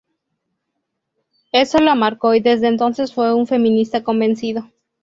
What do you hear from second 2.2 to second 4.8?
y desde entonces fue un feminista convencido.